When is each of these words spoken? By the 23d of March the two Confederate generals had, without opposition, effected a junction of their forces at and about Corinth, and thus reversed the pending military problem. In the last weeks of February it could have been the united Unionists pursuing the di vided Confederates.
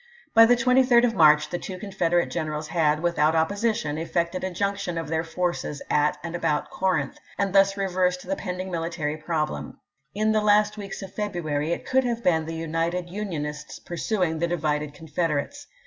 By 0.33 0.47
the 0.47 0.55
23d 0.55 1.03
of 1.05 1.13
March 1.13 1.49
the 1.51 1.59
two 1.59 1.77
Confederate 1.77 2.31
generals 2.31 2.69
had, 2.69 3.01
without 3.03 3.35
opposition, 3.35 3.99
effected 3.99 4.43
a 4.43 4.49
junction 4.49 4.97
of 4.97 5.09
their 5.09 5.23
forces 5.23 5.79
at 5.91 6.17
and 6.23 6.35
about 6.35 6.71
Corinth, 6.71 7.19
and 7.37 7.53
thus 7.53 7.77
reversed 7.77 8.25
the 8.25 8.35
pending 8.35 8.71
military 8.71 9.15
problem. 9.17 9.79
In 10.15 10.31
the 10.31 10.41
last 10.41 10.75
weeks 10.75 11.03
of 11.03 11.13
February 11.13 11.71
it 11.71 11.85
could 11.85 12.03
have 12.03 12.23
been 12.23 12.47
the 12.47 12.55
united 12.55 13.11
Unionists 13.11 13.77
pursuing 13.77 14.39
the 14.39 14.47
di 14.47 14.55
vided 14.57 14.95
Confederates. 14.95 15.67